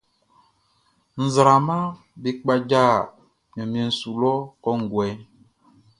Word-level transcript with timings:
Nzraamaʼm 1.23 1.93
be 2.21 2.29
kpaja 2.41 2.83
ɲanmiɛn 3.53 3.91
su 3.99 4.09
lɔ 4.21 4.33
kɔnguɛ. 4.63 5.07